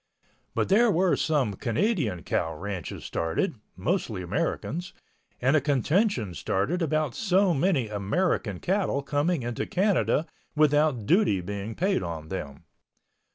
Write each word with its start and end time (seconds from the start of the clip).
But 0.55 0.69
there 0.69 0.89
were 0.89 1.15
some 1.15 1.53
Canadian 1.53 2.23
cow 2.23 2.55
ranches 2.55 3.05
started 3.05 3.57
(mostly 3.75 4.23
Americans) 4.23 4.93
and 5.39 5.55
a 5.55 5.61
contention 5.61 6.33
started 6.33 6.81
about 6.81 7.13
so 7.13 7.53
many 7.53 7.87
American 7.87 8.59
cattle 8.59 9.03
coming 9.03 9.43
into 9.43 9.67
Canada 9.67 10.25
without 10.55 11.05
duty 11.05 11.39
being 11.39 11.75
paid 11.75 12.01
on 12.01 12.29
them. 12.29 12.63